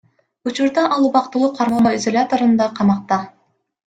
[0.47, 3.19] Учурда ал убактылуу кармоо изоляторунда камакта.